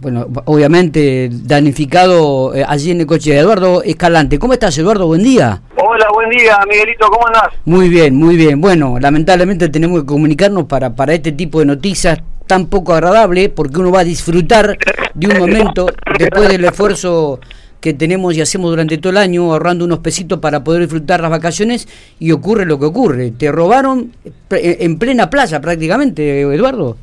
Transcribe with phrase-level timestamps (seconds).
[0.00, 3.36] bueno, obviamente danificado eh, allí en el coche.
[3.36, 5.06] Eduardo Escalante, ¿cómo estás Eduardo?
[5.06, 5.60] Buen día.
[5.76, 7.50] Hola, buen día Miguelito, ¿cómo andás?
[7.64, 8.60] Muy bien, muy bien.
[8.60, 13.78] Bueno, lamentablemente tenemos que comunicarnos para, para este tipo de noticias tan poco agradable porque
[13.78, 14.76] uno va a disfrutar
[15.14, 15.86] de un momento
[16.18, 17.38] después del esfuerzo
[17.80, 21.30] que tenemos y hacemos durante todo el año, ahorrando unos pesitos para poder disfrutar las
[21.30, 21.88] vacaciones
[22.18, 23.30] y ocurre lo que ocurre.
[23.30, 24.12] Te robaron
[24.50, 26.96] en plena playa prácticamente, Eduardo.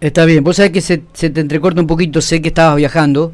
[0.00, 3.32] Está bien, vos sabés que se, se te entrecorta un poquito, sé que estabas viajando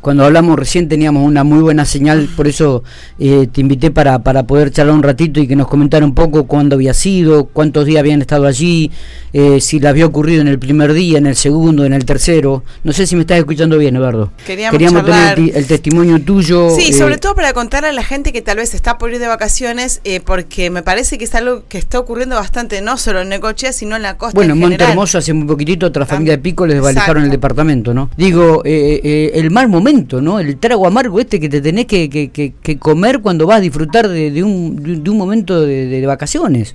[0.00, 2.82] cuando hablamos recién teníamos una muy buena señal, por eso
[3.18, 6.46] eh, te invité para, para poder charlar un ratito y que nos comentara un poco
[6.46, 8.90] cuándo había sido, cuántos días habían estado allí,
[9.34, 12.64] eh, si le había ocurrido en el primer día, en el segundo, en el tercero.
[12.82, 14.32] No sé si me estás escuchando bien, Eduardo.
[14.46, 16.70] Queríamos, tener el, testimonio tuyo.
[16.70, 19.18] Sí, sobre eh, todo para contarle a la gente que tal vez está por ir
[19.18, 23.28] de vacaciones, porque me parece que es algo que está ocurriendo bastante, no solo en
[23.28, 24.34] Necochea, sino en la costa.
[24.34, 27.92] Bueno, en Monte Hermoso hace un poquitito, otra familia de Pico les desvalijaron el departamento,
[27.92, 28.08] ¿no?
[28.16, 29.89] Digo, el mal momento
[30.20, 30.40] ¿no?
[30.40, 34.42] El trago amargo este que te tenés que, que, comer cuando vas a disfrutar de,
[34.42, 36.74] un, de un momento de, vacaciones.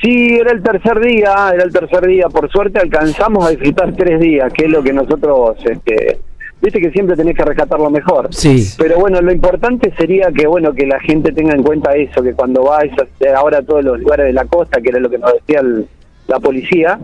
[0.00, 2.28] Sí, era el tercer día, era el tercer día.
[2.28, 6.18] Por suerte alcanzamos a disfrutar tres días, que es lo que nosotros, este,
[6.60, 8.28] viste que siempre tenés que rescatar lo mejor.
[8.32, 8.66] Sí.
[8.78, 12.34] Pero bueno, lo importante sería que bueno que la gente tenga en cuenta eso, que
[12.34, 15.18] cuando va a ahora a todos los lugares de la costa, que era lo que
[15.18, 15.62] nos decía
[16.26, 16.98] la policía,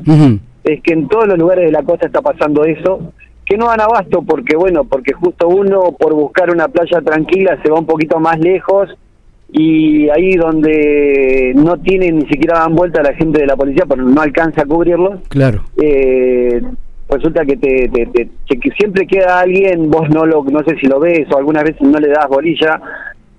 [0.64, 3.12] es que en todos los lugares de la costa está pasando eso
[3.50, 7.68] que no dan abasto porque bueno porque justo uno por buscar una playa tranquila se
[7.68, 8.88] va un poquito más lejos
[9.50, 14.04] y ahí donde no tienen ni siquiera dan vuelta la gente de la policía pero
[14.04, 15.64] no alcanza a cubrirlos claro.
[15.82, 16.62] eh,
[17.08, 21.26] resulta que te, que siempre queda alguien vos no lo no sé si lo ves
[21.32, 22.80] o algunas veces no le das bolilla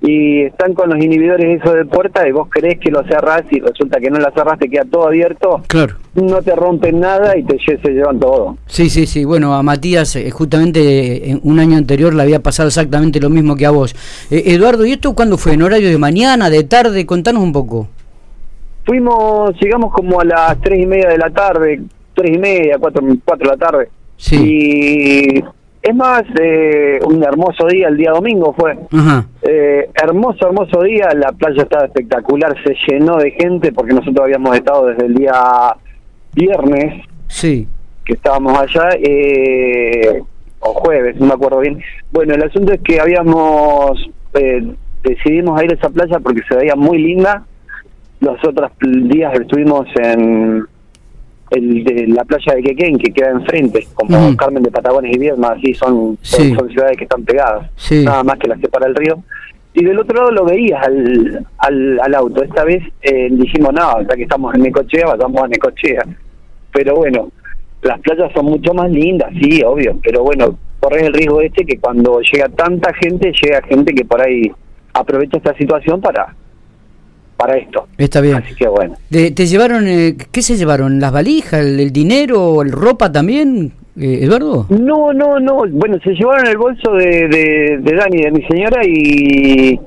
[0.01, 3.59] y están con los inhibidores eso de puerta y vos crees que lo cerrás y
[3.59, 5.95] resulta que no la cerrás, te queda todo abierto, claro.
[6.15, 8.57] no te rompen nada y te se llevan todo.
[8.65, 12.67] Sí, sí, sí, bueno, a Matías eh, justamente en un año anterior le había pasado
[12.67, 13.95] exactamente lo mismo que a vos.
[14.31, 15.53] Eh, Eduardo, ¿y esto cuándo fue?
[15.53, 17.05] ¿En horario de mañana, de tarde?
[17.05, 17.87] Contanos un poco.
[18.85, 21.79] Fuimos, llegamos como a las tres y media de la tarde,
[22.15, 23.89] tres y media, cuatro, cuatro de la tarde.
[24.17, 24.35] Sí.
[24.35, 25.43] Y
[25.81, 28.77] es más, eh, un hermoso día, el día domingo fue.
[29.41, 34.55] Eh, hermoso, hermoso día, la playa estaba espectacular, se llenó de gente porque nosotros habíamos
[34.55, 35.33] estado desde el día
[36.33, 37.03] viernes.
[37.27, 37.67] Sí.
[38.05, 40.21] Que estábamos allá, eh,
[40.59, 41.81] o jueves, no me acuerdo bien.
[42.11, 44.07] Bueno, el asunto es que habíamos,
[45.03, 47.43] decidimos ir a esa playa porque se veía muy linda.
[48.19, 50.63] Los otros días estuvimos en
[51.51, 55.49] el de la playa de Quequén, que queda enfrente, como Carmen de Patagones y Viedma,
[55.49, 59.21] así son, son, ciudades que están pegadas, nada más que las separa el río.
[59.73, 61.45] Y del otro lado lo veías al,
[62.01, 62.43] al, auto.
[62.43, 66.03] Esta vez eh, dijimos, no, ya que estamos en Necochea, vamos a Necochea.
[66.73, 67.29] Pero bueno,
[67.81, 71.77] las playas son mucho más lindas, sí, obvio, pero bueno, corres el riesgo este que
[71.79, 74.51] cuando llega tanta gente, llega gente que por ahí
[74.93, 76.35] aprovecha esta situación para
[77.41, 77.87] para esto.
[77.97, 78.35] Está bien.
[78.35, 78.95] Así que bueno.
[79.09, 80.99] ¿Te llevaron, eh, qué se llevaron?
[80.99, 84.67] ¿Las valijas, el, dinero, el ropa también, eh, Eduardo?
[84.69, 85.63] No, no, no.
[85.71, 89.79] Bueno, se llevaron el bolso de, de, de Dani, de mi señora, y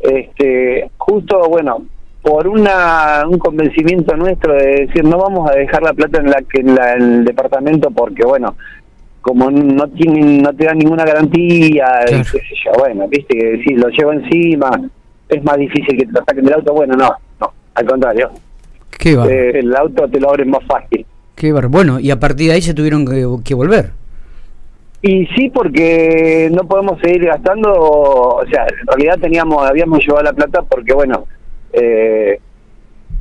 [0.00, 1.84] este justo, bueno,
[2.22, 6.42] por una, un convencimiento nuestro de decir no vamos a dejar la plata en la
[6.42, 8.56] que en, el departamento porque bueno
[9.22, 13.74] como no tienen no te dan ninguna garantía qué sé yo, bueno viste que si
[13.74, 14.70] lo llevo encima
[15.30, 16.72] es más difícil que te lo saquen del auto.
[16.72, 17.10] Bueno, no,
[17.40, 18.30] no, al contrario.
[18.90, 21.06] Qué eh, el auto te lo abren más fácil.
[21.34, 23.06] Qué bar bueno, y a partir de ahí se tuvieron
[23.42, 23.92] que, volver.
[25.00, 30.32] Y sí, porque no podemos seguir gastando, o sea, en realidad teníamos, habíamos llevado la
[30.34, 31.24] plata porque, bueno,
[31.72, 32.38] eh,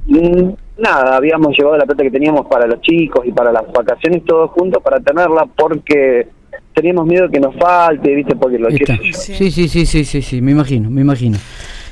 [0.08, 0.50] mm,
[0.80, 4.52] nada, habíamos llevado la plata que teníamos para los chicos y para las vacaciones todos
[4.52, 6.28] juntos para tenerla porque
[6.74, 8.36] teníamos miedo que nos falte, ¿viste?
[8.36, 9.14] Porque lo sí.
[9.14, 11.38] sí, sí, sí, sí, sí, sí, me imagino, me imagino.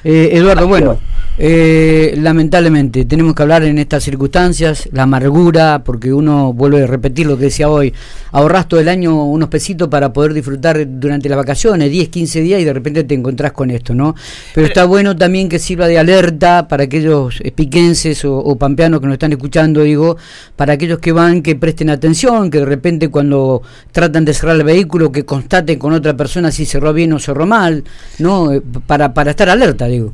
[0.04, 1.00] Eh, Eduardo, bueno,
[1.40, 7.28] eh, lamentablemente tenemos que hablar en estas circunstancias, la amargura, porque uno vuelve a repetir
[7.28, 7.94] lo que decía hoy,
[8.32, 12.62] ahorras todo el año unos pesitos para poder disfrutar durante las vacaciones, 10, 15 días
[12.62, 14.16] y de repente te encontrás con esto, ¿no?
[14.56, 19.14] Pero, está bueno también que sirva de alerta para aquellos piquenses o, pampeanos que nos
[19.14, 20.18] están escuchando, digo,
[20.56, 23.62] para aquellos que van, que presten atención, que de repente cuando
[23.92, 27.46] tratan de cerrar el vehículo, que constaten con otra persona si cerró bien o cerró
[27.46, 27.84] mal,
[28.18, 28.54] ¿no?
[28.54, 30.14] Eh, para, para estar alerta, digo.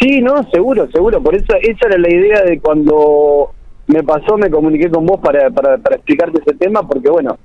[0.00, 1.22] Sí, no, seguro, seguro.
[1.22, 3.50] Por eso esa era la idea de cuando
[3.86, 7.36] me pasó, me comuniqué con vos para, para, para explicarte ese tema, porque bueno,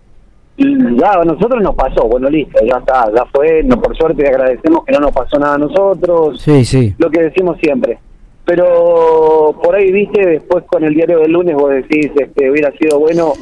[0.57, 4.83] ya a nosotros nos pasó, bueno, listo, ya está, ya fue, no, por suerte agradecemos
[4.83, 6.93] que no nos pasó nada a nosotros, sí, sí.
[6.97, 7.99] lo que decimos siempre.
[8.45, 12.99] Pero por ahí, viste, después con el diario del lunes vos decís, este, hubiera sido
[12.99, 13.33] bueno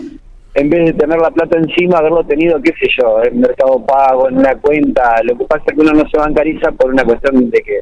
[0.54, 4.28] en vez de tener la plata encima, haberlo tenido, qué sé yo, en Mercado Pago,
[4.28, 5.22] en una cuenta.
[5.24, 7.82] Lo que pasa es que uno no se bancariza por una cuestión de que,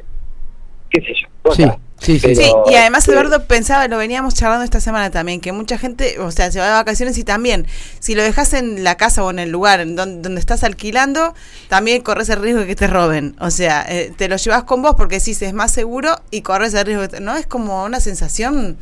[0.90, 1.76] qué sé yo, cosas.
[1.98, 2.52] Sí, sí, sí.
[2.66, 6.52] y además Eduardo pensaba, lo veníamos charlando esta semana también, que mucha gente, o sea,
[6.52, 7.66] se va de vacaciones y también,
[8.00, 11.34] si lo dejas en la casa o en el lugar en donde, donde estás alquilando,
[11.68, 13.34] también corres el riesgo de que te roben.
[13.40, 16.74] O sea, eh, te lo llevas con vos porque sí, es más seguro y corres
[16.74, 17.34] el riesgo, de, ¿no?
[17.34, 18.76] Es como una sensación,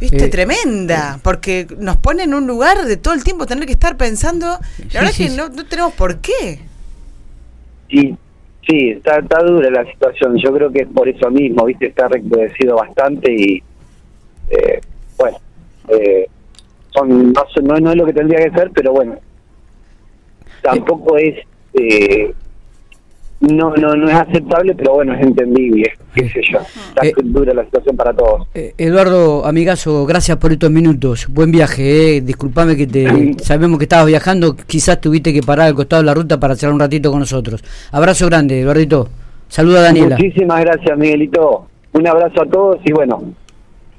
[0.00, 3.72] viste, Eh, tremenda, porque nos pone en un lugar de todo el tiempo tener que
[3.72, 4.60] estar pensando,
[4.92, 5.28] la Sí, verdad sí, es sí.
[5.30, 6.60] que no, no tenemos por qué.
[7.88, 8.16] Sí,
[8.66, 10.36] sí, está, está dura la situación.
[10.36, 11.86] Yo creo que es por eso mismo, ¿viste?
[11.86, 13.62] Está recrudecido bastante y,
[14.50, 14.80] eh,
[15.18, 15.38] bueno,
[15.88, 16.26] eh,
[16.90, 19.16] son, no, no, no es lo que tendría que ser, pero bueno,
[20.62, 21.38] tampoco es,
[21.74, 22.32] eh,
[23.40, 26.58] no, no, no es aceptable, pero bueno, es entendible, qué sé yo.
[26.60, 28.46] Está Eh, dura la situación para todos.
[28.54, 31.26] Eh, Eduardo, amigazo, gracias por estos minutos.
[31.28, 32.20] Buen viaje, eh.
[32.20, 36.14] disculpame que te sabemos que estabas viajando, quizás tuviste que parar al costado de la
[36.14, 37.62] ruta para charlar un ratito con nosotros.
[37.92, 39.08] Abrazo grande, Eduardito.
[39.48, 40.16] Saluda a Daniela.
[40.16, 41.66] Muchísimas gracias, Miguelito.
[41.92, 43.22] Un abrazo a todos y bueno,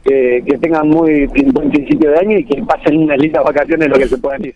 [0.03, 3.95] que, que tengan muy buen principio de año y que pasen unas lindas vacaciones, lo
[3.95, 4.53] que se pueda decir.